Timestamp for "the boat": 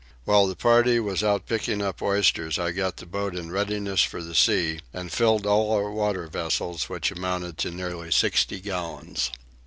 2.97-3.35